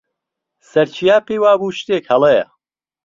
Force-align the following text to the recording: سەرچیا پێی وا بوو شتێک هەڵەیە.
سەرچیا 0.71 1.17
پێی 1.25 1.39
وا 1.41 1.53
بوو 1.59 1.75
شتێک 1.79 2.03
هەڵەیە. 2.11 2.45